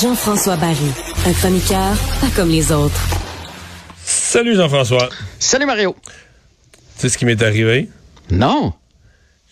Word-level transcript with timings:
Jean-François 0.00 0.56
Barry, 0.56 0.76
un 1.26 1.32
chroniqueur 1.32 1.96
pas 2.20 2.28
comme 2.36 2.50
les 2.50 2.70
autres. 2.70 3.00
Salut 4.04 4.54
Jean-François. 4.54 5.08
Salut 5.40 5.66
Mario. 5.66 5.96
Tu 6.04 6.80
sais 6.98 7.08
ce 7.08 7.18
qui 7.18 7.24
m'est 7.24 7.42
arrivé? 7.42 7.88
Non. 8.30 8.74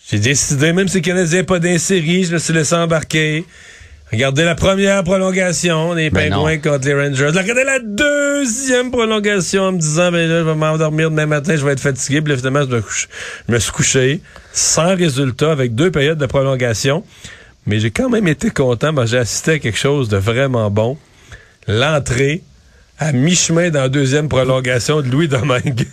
J'ai 0.09 0.19
décidé, 0.19 0.71
même 0.71 0.87
si 0.87 0.97
le 0.97 1.01
Canadien 1.01 1.39
n'est 1.39 1.43
pas 1.43 1.59
d'insérie, 1.59 2.23
je 2.23 2.33
me 2.33 2.37
suis 2.37 2.53
laissé 2.53 2.75
embarquer. 2.75 3.45
Regardez 4.11 4.43
la 4.43 4.55
première 4.55 5.03
prolongation 5.03 5.95
des 5.95 6.09
Ben 6.09 6.29
Pingouins 6.29 6.55
non. 6.55 6.61
contre 6.61 6.85
les 6.87 6.93
Rangers. 6.93 7.25
Regardez 7.37 7.63
la 7.63 7.79
deuxième 7.79 8.91
prolongation 8.91 9.63
en 9.63 9.71
me 9.73 9.79
disant, 9.79 10.11
ben 10.11 10.29
là, 10.29 10.39
je 10.39 10.43
vais 10.45 10.55
m'endormir 10.55 11.09
demain 11.09 11.25
matin, 11.25 11.55
je 11.57 11.65
vais 11.65 11.71
être 11.73 11.79
fatigué. 11.79 12.21
Puis 12.21 12.31
là, 12.31 12.37
finalement, 12.37 12.61
je 12.61 12.67
me, 12.75 12.81
couche- 12.81 13.07
je 13.49 13.53
me 13.53 13.59
suis 13.59 13.71
couché 13.71 14.21
sans 14.53 14.95
résultat 14.95 15.51
avec 15.51 15.73
deux 15.75 15.89
périodes 15.91 16.19
de 16.19 16.25
prolongation. 16.27 17.03
Mais 17.65 17.79
j'ai 17.79 17.89
quand 17.89 18.09
même 18.09 18.27
été 18.27 18.51
content. 18.51 18.93
que 18.93 19.05
j'ai 19.07 19.17
assisté 19.17 19.53
à 19.53 19.59
quelque 19.59 19.77
chose 19.77 20.07
de 20.07 20.17
vraiment 20.17 20.69
bon. 20.69 20.97
L'entrée 21.67 22.43
à 22.99 23.11
mi-chemin 23.11 23.71
dans 23.71 23.81
la 23.81 23.89
deuxième 23.89 24.29
prolongation 24.29 25.01
de 25.01 25.09
Louis 25.09 25.27
Domingue. 25.27 25.85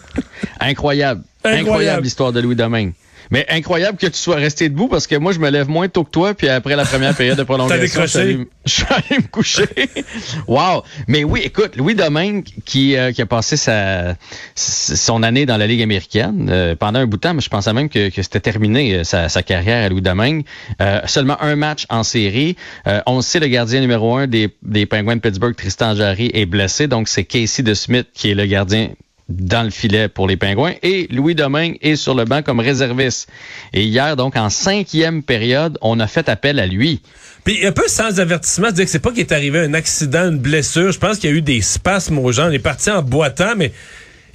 Incroyable. 0.60 1.22
Incroyable 1.42 2.02
l'histoire 2.02 2.32
de 2.32 2.40
Louis 2.40 2.56
Domingue. 2.56 2.92
Mais 3.30 3.46
incroyable 3.48 3.98
que 3.98 4.06
tu 4.06 4.18
sois 4.18 4.36
resté 4.36 4.68
debout 4.68 4.88
parce 4.88 5.06
que 5.06 5.16
moi, 5.16 5.32
je 5.32 5.38
me 5.38 5.50
lève 5.50 5.68
moins 5.68 5.88
tôt 5.88 6.04
que 6.04 6.10
toi, 6.10 6.34
puis 6.34 6.48
après 6.48 6.76
la 6.76 6.84
première 6.84 7.14
période 7.14 7.38
de 7.38 7.42
prolongation, 7.44 8.02
je 8.02 8.06
suis 8.06 8.18
allé- 8.18 8.48
je 8.66 8.72
suis 8.72 8.84
allé 8.90 9.22
me 9.22 9.28
coucher. 9.28 9.66
wow! 10.46 10.82
Mais 11.08 11.24
oui, 11.24 11.40
écoute, 11.44 11.76
Louis 11.76 11.94
Domingue, 11.94 12.44
qui, 12.64 12.96
euh, 12.96 13.12
qui 13.12 13.22
a 13.22 13.26
passé 13.26 13.56
sa, 13.56 14.16
son 14.54 15.22
année 15.22 15.46
dans 15.46 15.56
la 15.56 15.66
Ligue 15.66 15.82
américaine 15.82 16.48
euh, 16.50 16.74
pendant 16.76 17.00
un 17.00 17.06
bout 17.06 17.16
de 17.16 17.20
temps, 17.22 17.34
mais 17.34 17.40
je 17.40 17.48
pensais 17.50 17.72
même 17.72 17.88
que, 17.88 18.08
que 18.10 18.22
c'était 18.22 18.40
terminé 18.40 18.94
euh, 18.94 19.04
sa, 19.04 19.28
sa 19.28 19.42
carrière 19.42 19.84
à 19.84 19.88
Louis 19.88 20.02
Domingue. 20.02 20.44
Euh, 20.80 21.00
seulement 21.06 21.40
un 21.42 21.56
match 21.56 21.86
en 21.90 22.02
série. 22.02 22.56
Euh, 22.86 23.00
on 23.06 23.20
sait 23.20 23.40
le 23.40 23.48
gardien 23.48 23.80
numéro 23.80 24.16
un 24.16 24.26
des, 24.26 24.50
des 24.62 24.86
Penguins 24.86 25.16
de 25.16 25.20
Pittsburgh, 25.20 25.54
Tristan 25.56 25.94
Jarry, 25.94 26.30
est 26.34 26.46
blessé, 26.46 26.86
donc 26.86 27.08
c'est 27.08 27.24
Casey 27.24 27.62
de 27.62 27.74
Smith 27.74 28.08
qui 28.14 28.30
est 28.30 28.34
le 28.34 28.46
gardien 28.46 28.90
dans 29.28 29.62
le 29.62 29.70
filet 29.70 30.08
pour 30.08 30.26
les 30.28 30.36
Pingouins 30.36 30.74
et 30.82 31.08
Louis 31.10 31.34
Domingue 31.34 31.78
est 31.80 31.96
sur 31.96 32.14
le 32.14 32.24
banc 32.24 32.42
comme 32.42 32.60
réserviste. 32.60 33.28
Et 33.72 33.82
hier, 33.84 34.16
donc, 34.16 34.36
en 34.36 34.50
cinquième 34.50 35.22
période, 35.22 35.78
on 35.80 35.98
a 35.98 36.06
fait 36.06 36.28
appel 36.28 36.58
à 36.58 36.66
lui. 36.66 37.00
Puis 37.44 37.66
un 37.66 37.72
peu 37.72 37.88
sans 37.88 38.20
avertissement, 38.20 38.70
dire 38.70 38.84
que 38.84 38.90
c'est 38.90 38.98
pas 38.98 39.10
qu'il 39.10 39.20
est 39.20 39.32
arrivé 39.32 39.60
un 39.60 39.74
accident, 39.74 40.28
une 40.28 40.38
blessure. 40.38 40.92
Je 40.92 40.98
pense 40.98 41.18
qu'il 41.18 41.30
y 41.30 41.32
a 41.32 41.36
eu 41.36 41.42
des 41.42 41.60
spasmes 41.60 42.18
aux 42.18 42.32
gens. 42.32 42.48
On 42.48 42.52
est 42.52 42.58
parti 42.58 42.90
en 42.90 43.02
boitant, 43.02 43.54
mais 43.56 43.72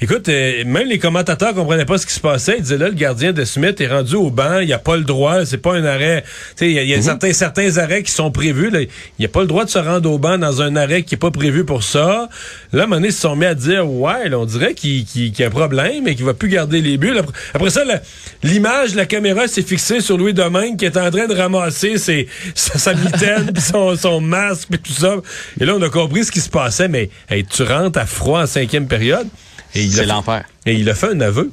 écoute, 0.01 0.29
euh, 0.29 0.63
même 0.65 0.87
les 0.87 0.99
commentateurs 0.99 1.53
comprenaient 1.53 1.85
pas 1.85 1.97
ce 1.97 2.05
qui 2.05 2.13
se 2.13 2.19
passait. 2.19 2.55
Ils 2.57 2.63
disaient 2.63 2.77
là, 2.77 2.87
le 2.89 2.95
gardien 2.95 3.33
de 3.33 3.43
Smith 3.45 3.79
est 3.81 3.87
rendu 3.87 4.15
au 4.15 4.29
banc, 4.29 4.59
il 4.59 4.71
a 4.73 4.79
pas 4.79 4.97
le 4.97 5.03
droit, 5.03 5.45
c'est 5.45 5.57
pas 5.57 5.73
un 5.75 5.83
arrêt. 5.85 6.23
Tu 6.23 6.29
sais, 6.57 6.69
il 6.69 6.73
y 6.73 6.79
a, 6.79 6.83
y 6.83 6.93
a 6.93 7.01
certains, 7.01 7.33
certains 7.33 7.77
arrêts 7.77 8.03
qui 8.03 8.11
sont 8.11 8.31
prévus. 8.31 8.69
Là. 8.69 8.79
Il 9.17 9.25
a 9.25 9.27
pas 9.27 9.41
le 9.41 9.47
droit 9.47 9.65
de 9.65 9.69
se 9.69 9.79
rendre 9.79 10.09
au 10.11 10.17
banc 10.17 10.37
dans 10.37 10.61
un 10.61 10.75
arrêt 10.75 11.03
qui 11.03 11.15
est 11.15 11.19
pas 11.19 11.31
prévu 11.31 11.65
pour 11.65 11.83
ça. 11.83 12.29
Là, 12.71 12.81
à 12.81 12.83
un 12.83 12.87
moment 12.87 12.95
donné, 12.97 13.07
ils 13.09 13.13
se 13.13 13.21
sont 13.21 13.35
mis 13.35 13.45
à 13.45 13.55
dire 13.55 13.89
ouais, 13.89 14.29
là, 14.29 14.39
on 14.39 14.45
dirait 14.45 14.73
qu'il 14.73 15.05
y 15.15 15.43
a 15.43 15.47
un 15.47 15.49
problème 15.49 16.07
et 16.07 16.16
qu'il 16.16 16.25
va 16.25 16.33
plus 16.33 16.49
garder 16.49 16.81
les 16.81 16.97
buts. 16.97 17.13
Après, 17.53 17.69
ça, 17.69 17.83
la- 17.83 18.01
l'image, 18.43 18.95
la 18.95 19.05
caméra 19.05 19.47
s'est 19.47 19.61
fixée 19.63 20.01
sur 20.01 20.17
Louis 20.17 20.33
Domingue 20.33 20.77
qui 20.77 20.85
est 20.85 20.97
en 20.97 21.09
train 21.11 21.27
de 21.27 21.35
ramasser 21.35 21.97
ses, 21.97 22.27
sa, 22.55 22.77
sa 22.77 22.93
mitaine, 22.93 23.51
puis 23.53 23.61
son, 23.61 23.95
son 23.95 24.21
masque, 24.21 24.69
puis 24.69 24.79
tout 24.79 24.93
ça. 24.93 25.16
Et 25.59 25.66
là, 25.66 25.75
on 25.75 25.81
a 25.81 25.89
compris 25.89 26.25
ce 26.25 26.31
qui 26.31 26.39
se 26.41 26.49
passait, 26.49 26.87
mais 26.87 27.09
hey, 27.29 27.43
tu 27.45 27.63
rentres 27.63 27.99
à 27.99 28.05
froid 28.05 28.41
en 28.43 28.47
cinquième 28.47 28.87
période. 28.87 29.27
Et 29.75 29.84
il 29.84 29.90
a 29.90 29.91
C'est 29.94 30.00
fait- 30.02 30.06
l'enfer. 30.07 30.46
Et 30.66 30.74
il 30.75 30.90
a 30.90 30.96
fait 30.96 31.09
un 31.09 31.22
aveu. 31.22 31.52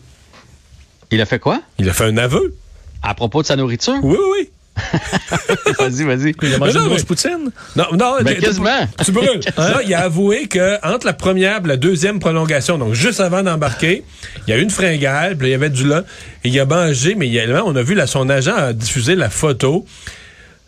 Il 1.10 1.20
a 1.20 1.26
fait 1.26 1.38
quoi? 1.38 1.60
Il 1.78 1.88
a 1.88 1.92
fait 1.92 2.04
un 2.04 2.16
aveu. 2.16 2.54
À 3.02 3.14
propos 3.14 3.42
de 3.42 3.46
sa 3.46 3.56
nourriture? 3.56 3.98
Oui, 4.02 4.16
oui. 4.32 4.48
vas-y, 5.78 6.02
vas-y. 6.04 6.34
Il 6.42 6.54
a 6.54 6.58
mangé 6.58 6.72
Mais 6.74 6.78
non, 6.78 6.82
une 6.82 6.88
grosse 6.88 7.00
mais- 7.00 7.04
poutine? 7.06 7.50
Non, 7.76 7.84
non, 7.92 8.16
Ben, 8.22 8.34
tu- 8.34 8.40
quasiment. 8.42 8.86
Tu 9.04 9.10
brûles. 9.12 9.40
Là, 9.56 9.80
il 9.84 9.94
a 9.94 10.00
avoué 10.02 10.48
que 10.48 10.76
entre 10.86 11.06
la 11.06 11.12
première 11.14 11.64
et 11.64 11.68
la 11.68 11.76
deuxième 11.78 12.18
prolongation, 12.18 12.76
donc 12.76 12.92
juste 12.94 13.20
avant 13.20 13.42
d'embarquer, 13.42 14.02
il 14.46 14.50
y 14.50 14.52
a 14.52 14.58
eu 14.58 14.62
une 14.62 14.70
fringale, 14.70 15.36
puis 15.36 15.46
là, 15.46 15.48
il 15.48 15.52
y 15.52 15.54
avait 15.54 15.70
du 15.70 15.86
lait, 15.88 16.00
et 16.44 16.48
il 16.48 16.60
a 16.60 16.66
mangé, 16.66 17.14
mais 17.14 17.26
il 17.26 17.32
y 17.32 17.40
a- 17.40 17.64
on 17.64 17.74
a 17.74 17.82
vu 17.82 17.94
là, 17.94 18.06
son 18.06 18.28
agent 18.28 18.54
a 18.54 18.72
diffusé 18.74 19.14
la 19.14 19.30
photo. 19.30 19.86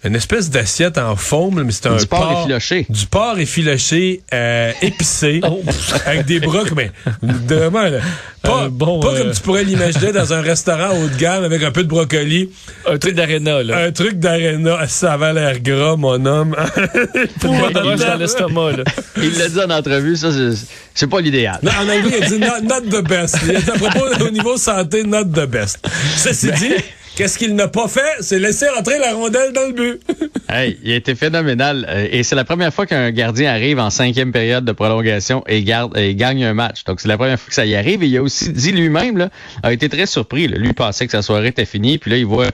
Une 0.04 0.14
espèce 0.14 0.48
d'assiette 0.48 0.96
en 0.96 1.16
faume, 1.16 1.58
là, 1.58 1.64
mais 1.64 1.72
c'était 1.72 1.88
un 1.88 1.96
Du 1.96 2.06
porc 2.06 2.32
effiloché. 2.40 2.86
Du 2.88 3.06
porc 3.06 3.38
effiloché 3.40 4.22
euh, 4.32 4.72
épicé, 4.80 5.40
Oh. 5.44 5.60
avec 6.06 6.24
des 6.24 6.38
bras, 6.38 6.62
mais 6.76 6.92
vraiment, 7.20 7.82
là, 7.82 7.98
pas, 8.40 8.68
bon, 8.70 9.00
pas 9.00 9.08
euh, 9.08 9.18
comme 9.24 9.32
tu 9.32 9.40
pourrais 9.40 9.64
l'imaginer 9.64 10.12
dans 10.12 10.32
un 10.32 10.40
restaurant 10.40 10.96
haut 10.96 11.08
de 11.08 11.16
gamme 11.16 11.42
avec 11.42 11.64
un 11.64 11.72
peu 11.72 11.82
de 11.82 11.88
brocoli. 11.88 12.48
Un 12.86 12.96
truc 12.98 13.14
d'aréna, 13.16 13.62
là. 13.64 13.86
Un 13.86 13.90
truc 13.90 14.20
d'aréna, 14.20 14.86
ça 14.86 15.14
avait 15.14 15.32
l'air 15.32 15.58
gras, 15.60 15.96
mon 15.96 16.24
homme. 16.26 16.54
Roche 17.42 17.98
dans 18.00 18.16
l'estomac, 18.16 18.72
là. 18.76 18.84
Il 19.16 19.36
l'a 19.36 19.48
dit 19.48 19.60
en 19.60 19.70
entrevue, 19.70 20.16
ça, 20.16 20.30
c'est- 20.32 20.66
c'est 20.94 21.06
pas 21.08 21.20
l'idéal. 21.20 21.58
Non, 21.62 21.72
en 21.72 21.82
anglais, 21.88 22.18
il 22.18 22.24
a 22.24 22.26
dit 22.28 22.38
not, 22.38 22.60
not 22.62 22.82
the 23.00 23.04
best. 23.06 23.36
Il 23.48 23.56
a 23.56 23.60
dit 23.60 23.70
à 23.70 23.74
propos 23.74 24.24
au 24.24 24.30
niveau 24.30 24.56
santé, 24.56 25.02
not 25.02 25.24
the 25.24 25.46
best. 25.46 25.78
Ceci 26.16 26.50
dit, 26.52 26.74
qu'est-ce 27.18 27.36
qu'il 27.36 27.56
n'a 27.56 27.66
pas 27.66 27.88
fait? 27.88 28.00
C'est 28.20 28.38
laisser 28.38 28.68
rentrer 28.68 28.96
la 29.00 29.12
rondelle 29.12 29.52
dans 29.52 29.66
le 29.66 29.72
but. 29.72 30.00
Hey, 30.50 30.78
il 30.82 30.92
a 30.92 30.94
été 30.94 31.14
phénoménal. 31.14 31.84
Euh, 31.90 32.08
Et 32.10 32.22
c'est 32.22 32.34
la 32.34 32.44
première 32.44 32.72
fois 32.72 32.86
qu'un 32.86 33.10
gardien 33.10 33.52
arrive 33.52 33.78
en 33.78 33.90
cinquième 33.90 34.32
période 34.32 34.64
de 34.64 34.72
prolongation 34.72 35.44
et, 35.46 35.62
gagne 35.62 36.42
un 36.42 36.54
match. 36.54 36.84
Donc, 36.84 37.02
c'est 37.02 37.08
la 37.08 37.18
première 37.18 37.38
fois 37.38 37.48
que 37.48 37.54
ça 37.54 37.66
y 37.66 37.74
arrive. 37.74 38.02
Et 38.02 38.06
il 38.06 38.16
a 38.16 38.22
aussi 38.22 38.50
dit 38.50 38.72
lui-même, 38.72 39.28
a 39.62 39.72
été 39.74 39.90
très 39.90 40.06
surpris. 40.06 40.48
Lui 40.48 40.72
pensait 40.72 41.04
que 41.04 41.12
sa 41.12 41.20
soirée 41.20 41.48
était 41.48 41.66
finie. 41.66 41.98
Puis 41.98 42.10
là, 42.12 42.16
il 42.16 42.24
voit... 42.24 42.48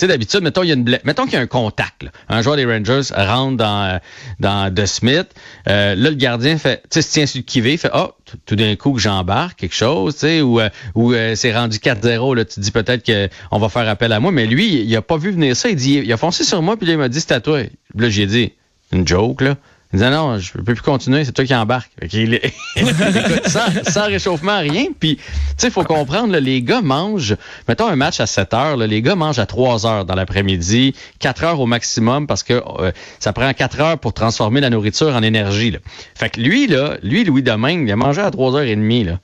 Sais, 0.00 0.06
d'habitude, 0.06 0.40
mettons, 0.40 0.62
il 0.62 0.68
y 0.68 0.72
a 0.72 0.76
une 0.76 0.98
mettons 1.04 1.24
qu'il 1.24 1.34
y 1.34 1.36
a 1.36 1.40
un 1.40 1.46
contact. 1.46 2.06
Un 2.30 2.40
joueur 2.40 2.56
des 2.56 2.64
Rangers 2.64 3.02
rentre 3.14 3.58
dans, 3.58 4.00
dans 4.38 4.72
De 4.72 4.86
Smith. 4.86 5.26
Euh, 5.68 5.94
là, 5.94 6.08
le 6.08 6.16
gardien 6.16 6.56
fait, 6.56 6.82
tu 6.84 6.88
sais, 6.92 7.02
se 7.02 7.12
tient 7.12 7.26
sur 7.26 7.40
le 7.40 7.42
qui-vive, 7.42 7.78
fait, 7.78 7.90
oh, 7.92 8.12
tout 8.46 8.56
d'un 8.56 8.76
coup 8.76 8.94
que 8.94 8.98
j'embarque 8.98 9.58
quelque 9.58 9.74
chose, 9.74 10.14
tu 10.14 10.20
sais, 10.20 10.40
ou, 10.40 10.58
euh, 10.58 10.70
ou 10.94 11.12
euh, 11.12 11.34
c'est 11.34 11.54
rendu 11.54 11.76
4-0, 11.76 12.34
là, 12.34 12.46
tu 12.46 12.54
te 12.54 12.60
dis 12.60 12.70
peut-être 12.70 13.04
qu'on 13.04 13.58
va 13.58 13.68
faire 13.68 13.86
appel 13.90 14.10
à 14.12 14.20
moi. 14.20 14.32
Mais 14.32 14.46
lui, 14.46 14.80
il 14.80 14.96
a 14.96 15.02
pas 15.02 15.18
vu 15.18 15.32
venir 15.32 15.54
ça. 15.54 15.68
Il 15.68 15.76
dit, 15.76 16.00
il 16.02 16.10
a 16.10 16.16
foncé 16.16 16.44
sur 16.44 16.62
moi, 16.62 16.78
puis 16.78 16.86
là, 16.86 16.94
il 16.94 16.98
m'a 16.98 17.10
dit, 17.10 17.20
c'est 17.20 17.32
à 17.32 17.40
toi. 17.40 17.60
Là, 17.94 18.08
j'ai 18.08 18.24
dit, 18.24 18.54
une 18.92 19.06
joke, 19.06 19.42
là. 19.42 19.58
Il 19.92 19.98
dit, 19.98 20.04
non, 20.04 20.38
je 20.38 20.52
peux 20.52 20.62
plus 20.62 20.80
continuer, 20.80 21.24
c'est 21.24 21.32
toi 21.32 21.44
qui 21.44 21.54
embarque. 21.54 21.90
Fait 21.98 22.06
qu'il 22.06 22.34
est- 22.34 22.54
Écoute, 22.76 23.48
sans, 23.48 23.90
sans 23.90 24.06
réchauffement, 24.06 24.60
rien. 24.60 24.84
Puis, 24.98 25.16
tu 25.16 25.22
sais, 25.56 25.66
il 25.66 25.72
faut 25.72 25.82
comprendre, 25.82 26.32
là, 26.32 26.38
les 26.38 26.62
gars 26.62 26.80
mangent, 26.80 27.34
mettons 27.66 27.88
un 27.88 27.96
match 27.96 28.20
à 28.20 28.26
7 28.26 28.54
heures, 28.54 28.76
là, 28.76 28.86
les 28.86 29.02
gars 29.02 29.16
mangent 29.16 29.40
à 29.40 29.46
3 29.46 29.86
heures 29.86 30.04
dans 30.04 30.14
l'après-midi, 30.14 30.94
4 31.18 31.42
heures 31.44 31.60
au 31.60 31.66
maximum 31.66 32.28
parce 32.28 32.44
que 32.44 32.62
euh, 32.78 32.92
ça 33.18 33.32
prend 33.32 33.52
4 33.52 33.80
heures 33.80 33.98
pour 33.98 34.12
transformer 34.12 34.60
la 34.60 34.70
nourriture 34.70 35.08
en 35.14 35.22
énergie. 35.24 35.72
Là. 35.72 35.78
Fait 36.14 36.30
que 36.30 36.40
lui, 36.40 36.68
là, 36.68 36.96
lui, 37.02 37.24
Louis 37.24 37.42
Domingue, 37.42 37.88
il 37.88 37.92
a 37.92 37.96
mangé 37.96 38.20
à 38.20 38.30
3 38.30 38.54
heures 38.56 38.62
et 38.62 38.76
demie, 38.76 39.02
là. 39.02 39.18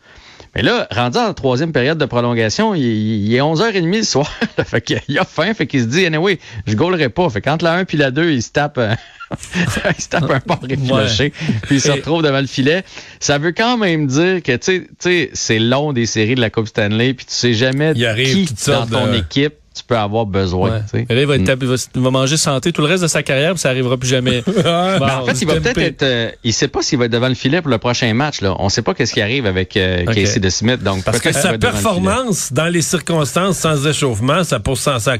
Mais 0.56 0.62
là, 0.62 0.88
rendu 0.90 1.18
en 1.18 1.34
troisième 1.34 1.70
période 1.72 1.98
de 1.98 2.04
prolongation, 2.06 2.74
il, 2.74 2.82
il 2.82 3.34
est 3.34 3.40
11h30 3.40 3.94
le 3.94 4.02
soir. 4.02 4.32
fait 4.64 4.80
qu'il 4.80 5.18
a 5.18 5.24
faim, 5.24 5.52
fait 5.54 5.66
qu'il 5.66 5.82
se 5.82 5.86
dit, 5.86 6.06
anyway, 6.06 6.38
je 6.66 6.74
gaulerai 6.74 7.10
pas. 7.10 7.28
Fait 7.28 7.42
qu'entre 7.42 7.64
la 7.64 7.74
1 7.74 7.84
puis 7.84 7.98
la 7.98 8.10
2, 8.10 8.30
il 8.32 8.42
se 8.42 8.50
tape, 8.52 8.78
euh, 8.78 8.94
il 9.54 10.02
se 10.02 10.08
tape 10.08 10.30
un 10.30 10.40
port 10.40 10.60
effiloché, 10.68 11.30
puis 11.64 11.76
il 11.76 11.80
se 11.80 11.88
Et- 11.88 11.92
retrouve 11.92 12.22
devant 12.22 12.40
le 12.40 12.46
filet. 12.46 12.84
Ça 13.20 13.36
veut 13.36 13.52
quand 13.52 13.76
même 13.76 14.06
dire 14.06 14.42
que, 14.42 14.52
tu 14.56 14.58
sais- 14.62 14.80
tu 14.80 14.94
sais, 15.00 15.30
c'est 15.34 15.58
long 15.58 15.92
des 15.92 16.06
séries 16.06 16.36
de 16.36 16.40
la 16.40 16.48
Coupe 16.48 16.68
Stanley, 16.68 17.12
puis 17.12 17.26
tu 17.26 17.34
sais 17.34 17.52
jamais 17.52 17.92
Il 17.94 18.06
arrive 18.06 18.46
qui 18.48 18.54
dans 18.70 18.86
ton 18.86 19.08
de- 19.08 19.16
équipe 19.16 19.54
tu 19.76 19.82
peux 19.86 19.96
avoir 19.96 20.26
besoin. 20.26 20.82
Ouais. 20.92 21.06
là, 21.08 21.20
il 21.20 21.26
va, 21.26 21.34
être 21.36 21.42
Mm. 21.42 21.44
tab- 21.44 21.62
il 21.62 21.68
va, 21.68 21.74
il 21.94 22.00
va 22.02 22.10
manger 22.10 22.36
santé 22.36 22.72
tout 22.72 22.80
le 22.82 22.88
reste 22.88 23.02
de 23.02 23.08
sa 23.08 23.22
carrière, 23.22 23.52
puis 23.52 23.60
ça 23.60 23.68
arrivera 23.70 23.96
plus 23.96 24.08
jamais. 24.08 24.42
Bon, 24.46 24.52
Ben, 24.62 25.18
en 25.22 25.24
fait, 25.26 25.40
il 25.42 25.46
va 25.46 25.54
peut-être 25.60 25.78
être. 25.78 26.02
euh, 26.02 26.30
il 26.44 26.52
sait 26.52 26.68
pas 26.68 26.82
s'il 26.82 26.98
va 26.98 27.04
être 27.06 27.12
devant 27.12 27.28
le 27.28 27.34
filet 27.34 27.60
pour 27.60 27.70
le 27.70 27.78
prochain 27.78 28.12
match. 28.14 28.40
Là. 28.40 28.54
On 28.58 28.68
sait 28.68 28.82
pas 28.82 28.94
qu'est-ce 28.94 29.12
qui 29.12 29.20
arrive 29.20 29.46
avec 29.46 29.76
euh. 29.76 30.04
Casey 30.06 30.40
de 30.40 30.48
Smith. 30.48 30.82
Donc, 30.82 31.04
Parce 31.04 31.20
que 31.20 31.32
sa 31.32 31.52
le 31.52 31.58
performance 31.58 32.52
dans 32.52 32.66
les 32.66 32.82
circonstances 32.82 33.58
sans 33.58 33.86
échauffement, 33.86 34.44
ça, 34.44 34.60
pour, 34.60 34.78
ça, 34.78 34.98
ça, 34.98 35.16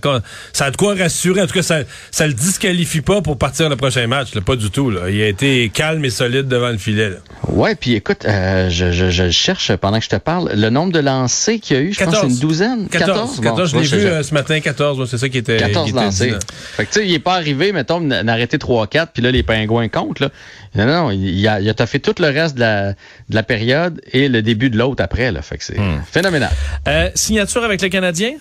ça 0.53 0.65
a 0.67 0.71
de 0.71 0.77
quoi 0.77 0.95
rassurer. 0.95 1.43
En 1.43 1.47
tout 1.47 1.55
cas, 1.55 1.63
ça, 1.63 1.79
ça 2.11 2.27
le 2.27 2.33
disqualifie 2.33 3.01
pas 3.01 3.21
pour 3.23 3.37
partir 3.39 3.69
le 3.69 3.77
prochain 3.77 4.07
match. 4.07 4.35
là. 4.35 4.41
Pas 4.41 4.57
du 4.57 4.71
tout. 4.71 4.91
Là. 4.91 5.11
Il 5.11 5.21
a 5.23 5.29
été 5.29 5.71
calme 5.73 6.05
et 6.05 6.11
solide 6.11 6.49
devant 6.49 6.71
le 6.71 6.79
filet. 6.79 7.11
là. 7.11 7.17
Ouais, 7.49 7.75
puis 7.75 7.95
écoute, 7.95 8.25
euh, 8.27 8.69
je, 8.71 8.93
je, 8.93 9.11
je 9.11 9.31
cherche 9.31 9.75
pendant 9.77 9.99
que 9.99 10.05
je 10.05 10.11
te 10.11 10.17
parle 10.17 10.51
le 10.55 10.71
nombre 10.71 10.93
de 10.93 11.01
lancers 11.01 11.59
qu'il 11.61 11.77
y 11.77 11.81
a 11.81 11.83
eu. 11.83 11.93
Je 11.93 12.05
pense 12.05 12.15
que 12.15 12.21
c'est 12.21 12.27
une 12.29 12.39
douzaine? 12.39 12.89
14. 12.89 13.41
14, 13.41 13.43
Bon, 13.43 13.57
je 13.65 13.71
tu 13.71 13.77
vois, 13.77 13.81
l'ai 13.83 13.89
vu 13.89 14.01
je- 14.03 14.07
euh, 14.13 14.23
ce 14.23 14.35
matin, 14.35 14.46
14. 14.47 14.99
ouais, 15.01 15.07
c'est 15.07 15.19
ça 15.19 15.29
qui 15.29 15.39
était, 15.39 15.57
14 15.57 15.85
qui 15.85 15.91
était 15.91 15.99
dit, 16.01 16.05
lancés. 16.05 16.35
Fait 16.77 16.85
que 16.87 16.93
tu 16.93 17.01
sais, 17.01 17.07
il 17.07 17.13
est 17.15 17.19
pas 17.19 17.35
arrivé, 17.35 17.73
mettons, 17.73 18.01
d'arrêter 18.01 18.57
3-4, 18.57 19.09
puis 19.13 19.23
là, 19.23 19.31
les 19.31 19.43
pingouins 19.43 19.89
comptent. 19.89 20.21
Là. 20.21 20.31
Non, 20.75 20.87
non, 20.87 21.11
il 21.11 21.47
a, 21.49 21.61
il 21.61 21.69
a 21.69 21.75
taffé 21.75 22.01
tout 22.01 22.15
le 22.19 22.27
reste 22.29 22.55
de 22.57 22.61
la, 22.61 22.93
de 22.93 22.95
la 23.35 23.43
période 23.43 24.01
et 24.13 24.29
le 24.29 24.43
début 24.43 24.71
de 24.71 24.79
l'autre 24.79 25.03
après. 25.03 25.33
Là. 25.33 25.43
Fait 25.43 25.59
que 25.59 25.65
c'est 25.65 25.79
Hmm. 25.79 26.01
phénoménal. 26.11 26.51
Euh, 26.89 27.11
signature 27.15 27.63
avec 27.65 27.83
le 27.83 27.89
Canadien? 27.89 28.33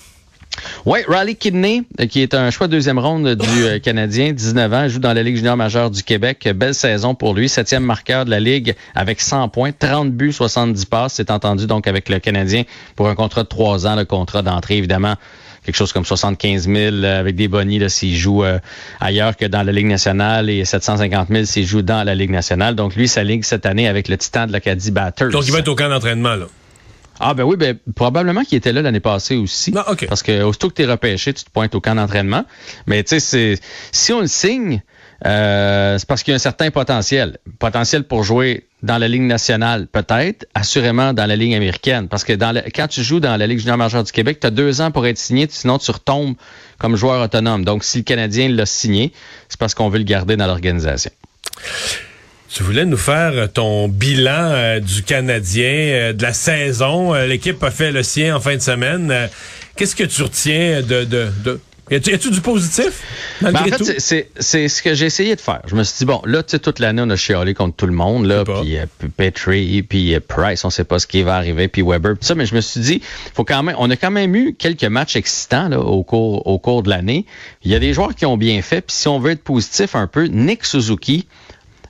Oui, 0.86 1.00
Riley 1.08 1.36
Kidney, 1.36 1.84
euh, 2.00 2.06
qui 2.08 2.22
est 2.22 2.34
un 2.34 2.50
choix 2.50 2.68
de 2.68 2.72
deuxième 2.72 2.98
ronde 2.98 3.36
du 3.36 3.64
euh, 3.66 3.80
Canadien, 3.84 4.32
19 4.32 4.74
ans, 4.74 4.88
joue 4.88 5.00
dans 5.00 5.12
la 5.12 5.22
Ligue 5.22 5.36
junior 5.36 5.58
majeure 5.58 5.92
du 5.92 6.02
Québec. 6.02 6.48
Belle 6.56 6.74
saison 6.74 7.14
pour 7.14 7.34
lui, 7.34 7.50
septième 7.50 7.84
marqueur 7.84 8.24
de 8.24 8.30
la 8.30 8.40
Ligue 8.40 8.74
avec 8.94 9.20
100 9.20 9.50
points, 9.50 9.72
30 9.78 10.12
buts, 10.12 10.32
70 10.32 10.86
passes. 10.86 11.14
C'est 11.16 11.30
entendu 11.30 11.68
donc 11.68 11.88
avec 11.88 12.08
le 12.08 12.20
Canadien 12.20 12.64
pour 12.96 13.10
un 13.10 13.16
contrat 13.16 13.44
de 13.44 13.50
trois 13.50 13.86
ans, 13.86 13.96
le 13.96 14.06
contrat 14.06 14.44
d'entrée 14.44 14.78
évidemment. 14.78 15.16
Quelque 15.66 15.76
chose 15.76 15.94
comme 15.94 16.06
75 16.06 16.68
000 16.68 16.78
euh, 16.78 17.20
avec 17.20 17.36
des 17.36 17.48
bonnies 17.48 17.80
là, 17.80 17.90
s'il 17.90 18.16
joue 18.16 18.44
euh, 18.44 18.60
ailleurs 19.00 19.36
que 19.36 19.46
dans 19.46 19.64
la 19.64 19.72
Ligue 19.72 19.88
nationale 19.88 20.50
et 20.50 20.64
750 20.64 21.30
000 21.30 21.46
s'il 21.46 21.66
joue 21.66 21.82
dans 21.82 22.04
la 22.04 22.16
Ligue 22.16 22.32
nationale. 22.32 22.76
Donc 22.76 22.96
lui, 22.96 23.08
sa 23.08 23.24
ligue 23.24 23.44
cette 23.44 23.66
année 23.66 23.88
avec 23.88 24.08
le 24.08 24.18
Titan 24.18 24.48
de 24.48 24.52
l'Acadie 24.52 24.92
Batters. 24.92 25.30
Donc, 25.30 25.46
il 25.48 25.52
va 25.52 25.60
être 25.60 25.68
au 25.68 25.76
camp 25.76 25.90
d'entraînement. 25.90 26.36
Là. 26.36 26.46
Ah 27.20 27.34
ben 27.34 27.44
oui, 27.44 27.56
ben 27.56 27.78
probablement 27.96 28.44
qu'il 28.44 28.58
était 28.58 28.74
là 28.74 28.82
l'année 28.82 29.00
passée 29.00 29.38
aussi. 29.38 29.74
OK. 29.88 30.06
Parce 30.08 30.22
que 30.22 30.44
aussitôt 30.44 30.70
que 30.70 30.76
tu 30.76 30.82
es 30.84 30.86
repêché, 30.86 31.34
tu 31.34 31.44
te 31.44 31.50
pointes 31.50 31.74
au 31.74 31.82
camp 31.82 31.96
d'entraînement. 31.96 32.46
Mais 32.88 33.04
tu 33.04 33.20
sais, 33.20 33.60
si 33.92 34.14
on 34.14 34.22
le 34.22 34.28
signe, 34.28 34.82
euh, 35.26 35.98
c'est 35.98 36.08
parce 36.08 36.24
qu'il 36.24 36.32
y 36.32 36.34
a 36.34 36.36
un 36.36 36.40
certain 36.40 36.72
potentiel. 36.72 37.38
Potentiel 37.60 38.04
pour 38.04 38.24
jouer 38.24 38.68
dans 38.86 38.98
la 39.00 39.08
Ligue 39.08 39.24
nationale, 39.24 39.88
peut-être, 39.88 40.46
assurément 40.54 41.12
dans 41.12 41.26
la 41.26 41.36
Ligue 41.36 41.56
américaine. 41.56 42.08
Parce 42.08 42.24
que 42.24 42.34
quand 42.34 42.88
tu 42.88 43.04
joues 43.04 43.20
dans 43.20 43.36
la 43.36 43.48
Ligue 43.48 43.60
junior 43.60 43.78
majeure 43.78 44.04
du 44.04 44.12
Québec, 44.12 44.40
tu 44.40 44.48
as 44.48 44.52
deux 44.52 44.80
ans 44.80 44.92
pour 44.92 45.06
être 45.08 45.18
signé, 45.18 45.48
sinon 45.50 45.80
tu 45.80 45.92
retombes 45.92 46.36
comme 46.78 46.96
joueur 46.96 47.24
autonome. 47.24 47.66
Donc, 47.66 47.84
si 47.84 47.98
le 47.98 48.04
Canadien 48.04 48.48
l'a 48.50 48.66
signé, 48.66 49.12
c'est 49.50 49.60
parce 49.60 49.74
qu'on 49.74 49.90
veut 49.90 49.98
le 49.98 50.04
garder 50.04 50.38
dans 50.38 50.46
l'organisation. 50.46 51.12
Tu 52.54 52.64
voulais 52.64 52.86
nous 52.86 52.96
faire 52.98 53.52
ton 53.52 53.90
bilan 53.90 54.52
euh, 54.52 54.80
du 54.80 55.04
Canadien, 55.04 55.64
euh, 55.66 56.14
de 56.14 56.22
la 56.22 56.34
saison. 56.34 57.14
Euh, 57.14 57.26
L'équipe 57.26 57.62
a 57.64 57.72
fait 57.72 57.92
le 57.92 58.04
sien 58.04 58.36
en 58.36 58.40
fin 58.40 58.56
de 58.56 58.62
semaine. 58.62 59.10
Euh, 59.12 59.28
Qu'est-ce 59.76 59.96
que 59.96 60.06
tu 60.06 60.22
retiens 60.22 60.82
de... 60.82 61.04
de, 61.04 61.28
de... 61.44 61.60
Y 61.92 61.96
a-tu 61.96 62.32
du 62.32 62.42
positif? 62.42 63.04
Ben, 63.42 63.54
en 63.56 63.64
fait, 63.66 63.78
tout? 63.78 63.86
c'est- 63.98 64.68
ce 64.68 64.82
que 64.82 64.96
j'ai 64.96 65.06
essayé 65.06 65.36
de 65.36 65.42
faire. 65.42 65.62
Je 65.68 65.76
me 65.76 65.84
suis 65.84 66.00
dit, 66.00 66.06
bon, 66.06 66.22
là, 66.26 66.42
tu 66.42 66.52
sais, 66.52 66.60
toute 66.60 66.80
l'année, 66.80 67.02
on 67.06 67.10
a 67.12 67.16
chialé 67.16 67.54
contre 67.54 67.76
tout 67.76 67.86
le 67.86 67.94
monde, 67.94 68.26
là, 68.26 68.44
puis 68.44 68.78
euh, 68.78 68.86
Petrie, 69.16 69.84
puis 69.84 70.16
euh, 70.16 70.20
Price, 70.26 70.66
on 70.66 70.70
sait 70.70 70.84
pas 70.84 70.98
ce 71.00 71.06
qui 71.06 71.22
va 71.22 71.36
arriver, 71.36 71.68
puis 71.68 71.84
Weber, 71.84 72.16
puis 72.18 72.26
ça, 72.26 72.34
mais 72.34 72.46
je 72.46 72.56
me 72.56 72.62
suis 72.62 72.80
dit, 72.82 73.02
faut 73.36 73.44
quand 73.44 73.62
même, 73.62 73.76
on 73.78 73.90
a 73.92 73.96
quand 73.96 74.12
même 74.12 74.36
eu 74.36 74.56
quelques 74.58 74.84
matchs 74.86 75.16
excitants, 75.16 75.70
là, 75.70 75.80
au 75.80 76.04
cours, 76.04 76.48
au 76.48 76.58
cours 76.58 76.82
de 76.82 76.90
l'année. 76.90 77.26
Il 77.64 77.72
y 77.72 77.76
a 77.76 77.80
des 77.80 77.94
joueurs 77.94 78.16
qui 78.16 78.26
ont 78.26 78.38
bien 78.38 78.62
fait, 78.62 78.82
puis 78.82 78.96
si 78.96 79.08
on 79.08 79.20
veut 79.20 79.32
être 79.32 79.44
positif 79.44 79.96
un 79.96 80.08
peu, 80.08 80.26
Nick 80.26 80.66
Suzuki, 80.66 81.28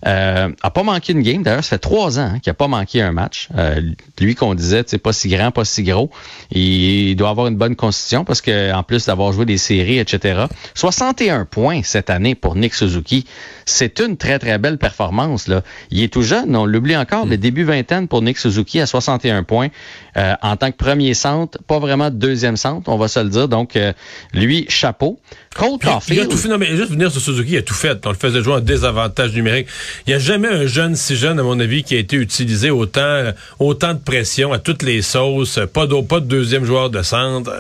euh, 0.06 0.50
a 0.62 0.72
pas 0.72 0.84
manqué 0.84 1.13
une 1.13 1.22
game. 1.22 1.44
D'ailleurs, 1.44 1.63
ça 1.63 1.72
fait 1.72 1.80
trois 1.80 2.19
ans 2.19 2.31
hein, 2.36 2.40
qu'il 2.40 2.52
a 2.52 2.54
pas 2.54 2.68
manqué 2.68 3.02
un 3.02 3.12
match. 3.12 3.50
Euh, 3.57 3.81
lui 4.19 4.36
qu'on 4.36 4.54
disait, 4.54 4.84
c'est 4.86 4.98
pas 4.98 5.13
si 5.13 5.30
grand, 5.30 5.52
pas 5.52 5.66
si 5.66 5.84
gros. 5.84 6.10
Il, 6.52 7.10
il 7.10 7.16
doit 7.16 7.30
avoir 7.30 7.48
une 7.48 7.57
bonne 7.57 7.75
constitution 7.75 8.24
parce 8.24 8.42
que 8.42 8.74
en 8.74 8.84
plus 8.84 9.06
d'avoir 9.06 9.31
joué 9.31 9.46
des 9.46 9.57
séries, 9.57 10.00
etc. 10.00 10.46
61 10.75 11.46
points 11.46 11.81
cette 11.84 12.10
année 12.10 12.36
pour 12.36 12.56
Nick 12.56 12.74
Suzuki. 12.74 13.25
C'est 13.66 14.00
une 14.00 14.18
très, 14.18 14.38
très 14.38 14.57
belle 14.57 14.78
performance. 14.78 15.48
Là. 15.48 15.63
Il 15.90 16.04
est 16.04 16.13
tout 16.13 16.22
jeune, 16.22 16.56
on 16.56 16.66
l'oublie 16.66 16.96
encore, 16.96 17.25
le 17.25 17.38
début 17.38 17.63
vingtaine 17.63 18.08
pour 18.08 18.22
Nick 18.22 18.38
Suzuki 18.38 18.80
à 18.80 18.86
61 18.86 19.44
points 19.44 19.69
euh, 20.18 20.34
en 20.42 20.56
tant 20.56 20.72
que 20.72 20.78
premier 20.78 21.13
centre, 21.13 21.58
pas 21.63 21.80
vraiment 21.80 22.10
de 22.10 22.16
deuxième 22.16 22.58
centre, 22.58 22.90
on 22.90 22.98
va 22.98 23.08
se 23.08 23.19
le 23.19 23.30
dire. 23.30 23.48
Donc, 23.48 23.75
euh, 23.75 23.92
lui, 24.34 24.66
chapeau. 24.69 25.19
Cole 25.56 25.78
Puis, 25.80 25.88
il 25.88 25.90
a 25.90 25.94
Caulfield. 25.94 26.30
tout 26.30 26.38
fait. 26.38 26.50
Non, 26.50 26.58
mais 26.58 26.68
juste 26.75 26.92
venir 26.92 27.12
sur 27.12 27.22
Suzuki, 27.22 27.54
il 27.54 27.58
a 27.58 27.62
tout 27.62 27.74
fait. 27.74 28.06
On 28.06 28.10
le 28.10 28.16
faisait 28.16 28.42
jouer 28.42 28.54
en 28.54 28.60
désavantage 28.60 29.34
numérique. 29.34 29.68
Il 30.06 30.12
n'y 30.12 30.14
a 30.16 30.20
jamais 30.20 30.48
un 30.48 30.66
jeune 30.66 30.96
si 30.96 31.16
jeune, 31.16 31.40
à 31.40 31.44
mon 31.44 31.60
avis, 31.60 31.84
qui 31.84 31.96
a 31.96 32.00
été 32.00 32.16
utilisé 32.16 32.70
autant, 32.70 33.32
autant 33.60 33.94
de 33.94 34.00
pression 34.00 34.54
à 34.54 34.60
toutes 34.60 34.84
les 34.84 35.02
sauces. 35.02 35.60
Pas 35.74 35.88
de, 35.88 36.02
pas 36.02 36.20
de 36.20 36.26
deuxième 36.26 36.66
joueur 36.66 36.90
de 36.90 37.02
centre. 37.02 37.52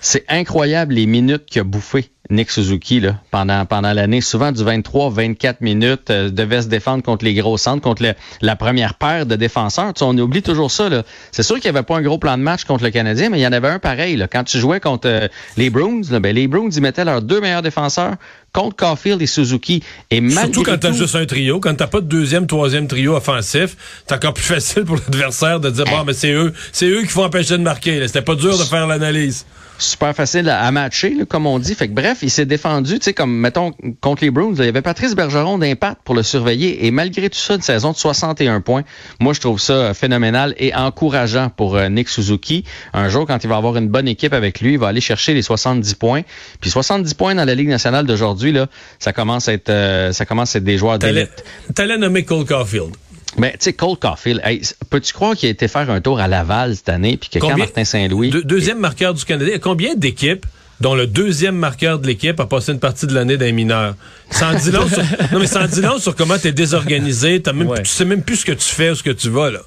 C'est 0.00 0.24
incroyable 0.28 0.94
les 0.94 1.06
minutes 1.06 1.46
qu'il 1.46 1.60
a 1.60 1.64
bouffé 1.64 2.10
Nick 2.30 2.50
Suzuki 2.50 3.00
là, 3.00 3.16
pendant, 3.30 3.66
pendant 3.66 3.92
l'année. 3.92 4.20
Souvent 4.22 4.50
du 4.50 4.62
23-24 4.64 5.56
minutes, 5.60 6.08
euh, 6.10 6.30
devait 6.30 6.62
se 6.62 6.68
défendre 6.68 7.02
contre 7.02 7.24
les 7.24 7.34
gros 7.34 7.58
centres, 7.58 7.82
contre 7.82 8.02
le- 8.02 8.14
la 8.40 8.56
première 8.56 8.94
paire 8.94 9.26
de 9.26 9.36
défenseurs. 9.36 9.92
Tu 9.92 9.98
sais, 9.98 10.04
on 10.06 10.16
oublie 10.16 10.40
toujours 10.42 10.70
ça. 10.70 10.88
là. 10.88 11.02
C'est 11.32 11.42
sûr 11.42 11.56
qu'il 11.60 11.70
n'y 11.70 11.76
avait 11.76 11.84
pas 11.84 11.96
un 11.96 12.02
gros 12.02 12.16
plan 12.18 12.38
de 12.38 12.42
match 12.42 12.64
contre 12.64 12.82
le 12.84 12.90
Canadien, 12.90 13.28
mais 13.28 13.38
il 13.38 13.42
y 13.42 13.46
en 13.46 13.52
avait 13.52 13.68
un 13.68 13.78
pareil. 13.78 14.16
Là. 14.16 14.26
Quand 14.26 14.44
tu 14.44 14.58
jouais 14.58 14.80
contre 14.80 15.06
euh, 15.08 15.28
les 15.58 15.68
Bruins, 15.68 16.00
là, 16.10 16.18
ben, 16.20 16.34
les 16.34 16.48
Bruins, 16.48 16.70
ils 16.74 16.80
mettaient 16.80 17.04
leurs 17.04 17.20
deux 17.20 17.40
meilleurs 17.42 17.62
défenseurs 17.62 18.14
contre 18.54 18.76
Caulfield 18.76 19.20
et 19.20 19.26
Suzuki. 19.26 19.82
Et 20.10 20.26
Surtout 20.30 20.62
quand 20.62 20.78
t'as 20.78 20.90
tout- 20.92 20.96
juste 20.96 21.16
un 21.16 21.26
trio. 21.26 21.60
Quand 21.60 21.74
t'as 21.74 21.88
pas 21.88 22.00
de 22.00 22.06
deuxième, 22.06 22.46
troisième 22.46 22.86
trio 22.86 23.14
offensif, 23.16 23.76
c'est 24.06 24.14
encore 24.14 24.32
plus 24.32 24.44
facile 24.54 24.84
pour 24.84 24.96
l'adversaire 24.96 25.60
de 25.60 25.68
dire, 25.70 25.84
bon, 25.84 26.04
mais 26.06 26.12
c'est 26.14 26.32
eux, 26.32 26.52
c'est 26.72 26.86
eux 26.88 27.02
qui 27.02 27.08
font 27.08 27.24
empêcher 27.24 27.58
de 27.58 27.62
marquer. 27.62 28.00
là. 28.00 28.06
C'était 28.06 28.22
pas 28.22 28.34
dur 28.36 28.56
de 28.56 28.62
faire 28.64 28.86
l'analyse. 28.86 29.44
super 29.76 30.14
facile 30.14 30.48
à, 30.48 30.60
à 30.62 30.70
matcher, 30.70 31.14
là, 31.18 31.24
comme 31.26 31.46
on 31.46 31.58
dit. 31.58 31.74
Fait 31.74 31.88
que 31.88 31.92
bref, 31.94 32.13
il 32.22 32.30
s'est 32.30 32.46
défendu, 32.46 32.98
tu 32.98 33.04
sais, 33.04 33.12
comme 33.14 33.32
mettons 33.36 33.72
contre 34.00 34.22
les 34.24 34.30
Bruins, 34.30 34.54
il 34.58 34.64
y 34.64 34.68
avait 34.68 34.82
Patrice 34.82 35.14
Bergeron 35.14 35.58
d'impact 35.58 36.00
pour 36.04 36.14
le 36.14 36.22
surveiller 36.22 36.86
et 36.86 36.90
malgré 36.90 37.28
tout 37.30 37.38
ça, 37.38 37.54
une 37.54 37.62
saison 37.62 37.92
de 37.92 37.96
61 37.96 38.60
points. 38.60 38.82
Moi, 39.20 39.32
je 39.32 39.40
trouve 39.40 39.60
ça 39.60 39.94
phénoménal 39.94 40.54
et 40.58 40.74
encourageant 40.74 41.50
pour 41.50 41.76
euh, 41.76 41.88
Nick 41.88 42.08
Suzuki. 42.08 42.64
Un 42.92 43.08
jour, 43.08 43.26
quand 43.26 43.42
il 43.44 43.48
va 43.48 43.56
avoir 43.56 43.76
une 43.76 43.88
bonne 43.88 44.08
équipe 44.08 44.32
avec 44.32 44.60
lui, 44.60 44.72
il 44.74 44.78
va 44.78 44.88
aller 44.88 45.00
chercher 45.00 45.34
les 45.34 45.42
70 45.42 45.94
points. 45.94 46.22
Puis 46.60 46.70
70 46.70 47.14
points 47.14 47.34
dans 47.34 47.44
la 47.44 47.54
Ligue 47.54 47.68
nationale 47.68 48.06
d'aujourd'hui, 48.06 48.52
là, 48.52 48.66
ça 48.98 49.12
commence 49.12 49.48
à 49.48 49.52
être, 49.52 49.70
euh, 49.70 50.12
ça 50.12 50.24
commence 50.26 50.54
à 50.54 50.58
être 50.58 50.64
des 50.64 50.78
joueurs 50.78 50.98
d'élite. 50.98 51.44
t'allais 51.74 51.98
nommer 51.98 52.24
Cole 52.24 52.44
Caulfield. 52.44 52.90
Mais 53.36 53.50
tu 53.52 53.56
sais, 53.60 53.72
Cole 53.72 53.96
Caulfield, 53.98 54.40
hey, 54.44 54.62
peux-tu 54.90 55.12
croire 55.12 55.34
qu'il 55.34 55.48
a 55.48 55.50
été 55.50 55.66
faire 55.66 55.90
un 55.90 56.00
tour 56.00 56.20
à 56.20 56.28
Laval 56.28 56.76
cette 56.76 56.88
année, 56.88 57.16
puis 57.16 57.28
que 57.30 57.40
quand 57.40 57.56
Martin 57.56 57.84
Saint-Louis, 57.84 58.30
Deux- 58.30 58.44
deuxième 58.44 58.78
marqueur 58.78 59.12
du 59.12 59.24
Canada. 59.24 59.50
Combien 59.60 59.94
d'équipes 59.96 60.46
dont 60.80 60.94
le 60.94 61.06
deuxième 61.06 61.56
marqueur 61.56 61.98
de 61.98 62.06
l'équipe 62.06 62.38
a 62.40 62.46
passé 62.46 62.72
une 62.72 62.80
partie 62.80 63.06
de 63.06 63.14
l'année 63.14 63.36
d'un 63.36 63.52
mineur? 63.52 63.94
En 64.42 64.54
dit 64.54 64.70
long 64.70 64.88
sur, 64.88 64.98
non, 65.32 65.38
mais 65.40 65.56
en 65.56 65.66
dit 65.66 65.80
long 65.80 65.98
sur 65.98 66.14
comment 66.14 66.38
t'es 66.38 66.52
désorganisé. 66.52 67.40
T'as 67.42 67.52
même, 67.52 67.68
Ouais. 67.68 67.82
Tu 67.82 67.90
sais 67.90 68.04
même 68.04 68.22
plus 68.22 68.36
ce 68.36 68.44
que 68.44 68.52
tu 68.52 68.68
fais 68.68 68.90
ou 68.90 68.94
ce 68.94 69.02
que 69.02 69.10
tu 69.10 69.30
vas, 69.30 69.50
là. 69.50 69.60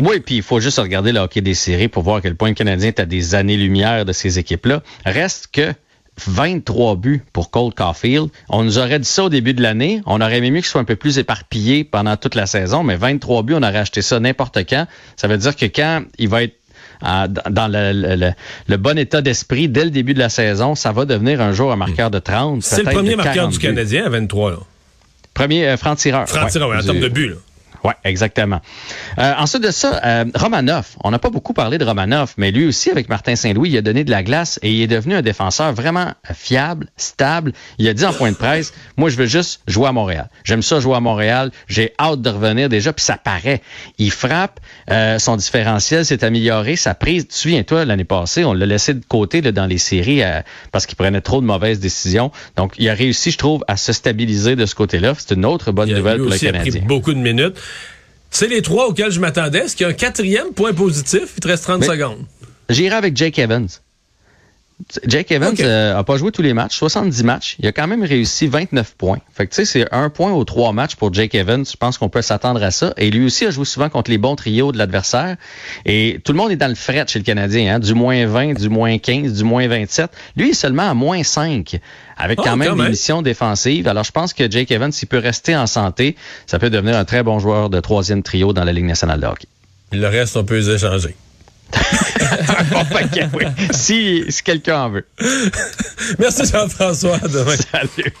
Oui, 0.00 0.20
puis 0.20 0.36
il 0.36 0.42
faut 0.42 0.60
juste 0.60 0.78
regarder 0.78 1.10
le 1.10 1.18
hockey 1.18 1.40
des 1.40 1.54
séries 1.54 1.88
pour 1.88 2.04
voir 2.04 2.16
à 2.16 2.20
quel 2.20 2.36
point 2.36 2.48
le 2.48 2.54
Canadien 2.54 2.88
est 2.88 3.00
à 3.00 3.06
des 3.06 3.34
années-lumière 3.34 4.04
de 4.04 4.12
ces 4.12 4.38
équipes-là. 4.38 4.82
Reste 5.04 5.48
que 5.52 5.72
23 6.26 6.96
buts 6.96 7.22
pour 7.32 7.50
Cole 7.50 7.74
Caulfield. 7.74 8.28
On 8.48 8.62
nous 8.64 8.78
aurait 8.78 8.98
dit 8.98 9.08
ça 9.08 9.24
au 9.24 9.28
début 9.28 9.54
de 9.54 9.62
l'année. 9.62 10.00
On 10.06 10.20
aurait 10.20 10.38
aimé 10.38 10.50
mieux 10.50 10.60
qu'il 10.60 10.68
soit 10.68 10.80
un 10.80 10.84
peu 10.84 10.96
plus 10.96 11.18
éparpillé 11.18 11.84
pendant 11.84 12.16
toute 12.16 12.34
la 12.34 12.46
saison, 12.46 12.82
mais 12.82 12.96
23 12.96 13.42
buts, 13.42 13.54
on 13.54 13.62
aurait 13.62 13.78
acheté 13.78 14.02
ça 14.02 14.20
n'importe 14.20 14.58
quand. 14.68 14.86
Ça 15.16 15.28
veut 15.28 15.38
dire 15.38 15.56
que 15.56 15.66
quand 15.66 16.02
il 16.18 16.28
va 16.28 16.44
être 16.44 16.54
à- 17.02 17.28
dans 17.28 17.68
le, 17.68 17.92
le- 17.92 18.16
le- 18.16 18.32
le 18.68 18.76
bon 18.76 18.98
état 18.98 19.20
d'esprit 19.22 19.68
dès 19.68 19.84
le 19.84 19.90
début 19.90 20.14
de 20.14 20.18
la 20.18 20.28
saison, 20.28 20.74
ça 20.74 20.92
va 20.92 21.04
devenir 21.04 21.40
un 21.40 21.52
jour 21.52 21.72
un 21.72 21.76
marqueur 21.76 22.10
de 22.10 22.18
30. 22.18 22.62
C'est 22.62 22.82
le 22.82 22.90
premier 22.90 23.16
marqueur 23.16 23.34
40 23.34 23.52
du. 23.52 23.58
Canadien 23.58 24.06
à 24.06 24.08
23, 24.08 24.50
là. 24.52 24.56
Premier 25.34 25.66
euh, 25.68 25.76
franc-tireur. 25.76 26.28
Franc-tireur, 26.28 26.68
Ouais. 26.70 26.76
en 26.78 26.82
termes 26.82 27.00
de 27.00 27.08
but, 27.08 27.28
là. 27.28 27.34
Oui, 27.84 27.92
exactement. 28.04 28.60
Euh, 29.18 29.32
ensuite 29.38 29.62
de 29.62 29.70
ça, 29.70 30.00
euh, 30.04 30.24
Romanov. 30.34 30.86
On 31.04 31.10
n'a 31.10 31.18
pas 31.18 31.30
beaucoup 31.30 31.52
parlé 31.52 31.78
de 31.78 31.84
Romanov, 31.84 32.34
mais 32.36 32.50
lui 32.50 32.66
aussi, 32.66 32.90
avec 32.90 33.08
Martin 33.08 33.36
Saint-Louis, 33.36 33.70
il 33.70 33.76
a 33.78 33.82
donné 33.82 34.04
de 34.04 34.10
la 34.10 34.22
glace 34.22 34.58
et 34.62 34.72
il 34.72 34.82
est 34.82 34.86
devenu 34.88 35.14
un 35.14 35.22
défenseur 35.22 35.72
vraiment 35.72 36.12
fiable, 36.34 36.88
stable. 36.96 37.52
Il 37.78 37.86
a 37.88 37.94
dit 37.94 38.04
en 38.04 38.12
point 38.12 38.30
de 38.32 38.36
presse, 38.36 38.72
moi, 38.96 39.10
je 39.10 39.16
veux 39.16 39.26
juste 39.26 39.60
jouer 39.68 39.86
à 39.88 39.92
Montréal. 39.92 40.28
J'aime 40.44 40.62
ça 40.62 40.80
jouer 40.80 40.96
à 40.96 41.00
Montréal. 41.00 41.50
J'ai 41.68 41.92
hâte 42.00 42.20
de 42.20 42.30
revenir 42.30 42.68
déjà, 42.68 42.92
puis 42.92 43.04
ça 43.04 43.16
paraît. 43.16 43.62
Il 43.98 44.10
frappe, 44.10 44.60
euh, 44.90 45.18
son 45.18 45.36
différentiel 45.36 46.04
s'est 46.04 46.24
amélioré, 46.24 46.76
sa 46.76 46.94
prise. 46.94 47.26
Souviens-toi, 47.30 47.84
l'année 47.84 48.04
passée, 48.04 48.44
on 48.44 48.52
l'a 48.54 48.66
laissé 48.66 48.94
de 48.94 49.04
côté 49.06 49.40
là, 49.40 49.52
dans 49.52 49.66
les 49.66 49.78
séries 49.78 50.22
euh, 50.22 50.40
parce 50.72 50.86
qu'il 50.86 50.96
prenait 50.96 51.20
trop 51.20 51.40
de 51.40 51.46
mauvaises 51.46 51.80
décisions. 51.80 52.32
Donc, 52.56 52.72
il 52.78 52.88
a 52.88 52.94
réussi, 52.94 53.30
je 53.30 53.38
trouve, 53.38 53.64
à 53.68 53.76
se 53.76 53.92
stabiliser 53.92 54.56
de 54.56 54.66
ce 54.66 54.74
côté-là. 54.74 55.14
C'est 55.16 55.34
une 55.34 55.44
autre 55.44 55.70
bonne 55.72 55.88
Il 55.88 55.94
a- 55.94 55.98
nouvelle 55.98 56.14
lui 56.16 56.22
pour 56.22 56.30
le 56.30 56.34
aussi 56.36 56.48
a 56.48 56.52
pris 56.52 56.70
Canadien. 56.70 56.82
beaucoup 56.86 57.12
de 57.12 57.18
minutes. 57.18 57.56
C'est 58.30 58.48
les 58.48 58.62
trois 58.62 58.88
auxquels 58.88 59.10
je 59.10 59.20
m'attendais. 59.20 59.60
Est-ce 59.60 59.74
qu'il 59.76 59.84
y 59.84 59.86
a 59.86 59.90
un 59.90 59.94
quatrième 59.94 60.52
point 60.52 60.72
positif? 60.74 61.32
Il 61.36 61.40
te 61.40 61.48
reste 61.48 61.64
30 61.64 61.80
Mais- 61.80 61.86
secondes. 61.86 62.24
J'irai 62.68 62.94
avec 62.96 63.16
Jake 63.16 63.38
Evans. 63.38 63.68
Jake 65.06 65.32
Evans 65.32 65.54
euh, 65.60 65.96
a 65.98 66.04
pas 66.04 66.16
joué 66.16 66.30
tous 66.30 66.40
les 66.40 66.54
matchs, 66.54 66.76
70 66.76 67.24
matchs. 67.24 67.56
Il 67.58 67.66
a 67.66 67.72
quand 67.72 67.86
même 67.88 68.04
réussi 68.04 68.46
29 68.46 68.94
points. 68.96 69.18
Fait 69.34 69.44
que 69.46 69.50
tu 69.50 69.56
sais, 69.56 69.64
c'est 69.64 69.92
un 69.92 70.08
point 70.08 70.32
aux 70.32 70.44
trois 70.44 70.72
matchs 70.72 70.94
pour 70.94 71.12
Jake 71.12 71.34
Evans. 71.34 71.64
Je 71.68 71.76
pense 71.76 71.98
qu'on 71.98 72.08
peut 72.08 72.22
s'attendre 72.22 72.62
à 72.62 72.70
ça. 72.70 72.94
Et 72.96 73.10
lui 73.10 73.26
aussi 73.26 73.44
a 73.44 73.50
joué 73.50 73.64
souvent 73.64 73.88
contre 73.88 74.10
les 74.10 74.18
bons 74.18 74.36
trios 74.36 74.70
de 74.70 74.78
l'adversaire. 74.78 75.36
Et 75.84 76.20
tout 76.24 76.32
le 76.32 76.38
monde 76.38 76.52
est 76.52 76.56
dans 76.56 76.68
le 76.68 76.76
fret 76.76 77.04
chez 77.08 77.18
le 77.18 77.24
Canadien, 77.24 77.74
hein? 77.74 77.78
du 77.80 77.92
moins 77.94 78.24
20, 78.26 78.54
du 78.54 78.68
moins 78.68 78.96
15, 78.98 79.32
du 79.34 79.44
moins 79.44 79.66
27. 79.66 80.10
Lui 80.36 80.50
est 80.50 80.54
seulement 80.54 80.88
à 80.88 80.94
moins 80.94 81.22
5, 81.24 81.78
avec 82.16 82.38
Ah, 82.40 82.44
quand 82.44 82.56
même 82.56 82.68
quand 82.68 82.76
des 82.76 82.82
même. 82.82 82.90
missions 82.92 83.20
défensives. 83.20 83.88
Alors 83.88 84.04
je 84.04 84.12
pense 84.12 84.32
que 84.32 84.48
Jake 84.50 84.70
Evans, 84.70 84.92
s'il 84.92 85.08
peut 85.08 85.18
rester 85.18 85.56
en 85.56 85.66
santé, 85.66 86.16
ça 86.46 86.58
peut 86.60 86.70
devenir 86.70 86.96
un 86.96 87.04
très 87.04 87.22
bon 87.24 87.40
joueur 87.40 87.68
de 87.68 87.80
troisième 87.80 88.22
trio 88.22 88.52
dans 88.52 88.64
la 88.64 88.72
Ligue 88.72 88.84
nationale 88.86 89.20
de 89.20 89.26
hockey. 89.26 89.48
Le 89.92 90.06
reste, 90.06 90.36
on 90.36 90.44
peut 90.44 90.58
les 90.58 90.70
échanger. 90.70 91.16
Bon, 92.70 92.84
fait 92.84 93.08
que 93.08 93.36
oui. 93.36 93.44
si 93.72 94.24
si 94.28 94.42
quelqu'un 94.42 94.82
en 94.82 94.90
veut. 94.90 95.06
Merci 96.18 96.46
Jean-François. 96.46 97.18
Demain. 97.18 97.56
Salut. 97.70 98.12